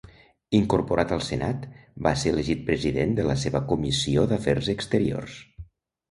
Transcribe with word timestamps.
Incorporat 0.59 1.11
al 1.17 1.19
Senat, 1.25 1.65
va 2.07 2.13
ser 2.21 2.31
elegit 2.35 2.63
president 2.69 3.13
de 3.19 3.25
la 3.27 3.35
seva 3.41 3.61
Comissió 3.73 4.23
d'Afers 4.33 4.71
exteriors. 4.75 5.37